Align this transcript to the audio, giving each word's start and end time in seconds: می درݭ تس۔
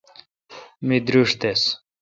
می 0.85 0.97
درݭ 1.05 1.29
تس۔ 1.39 1.61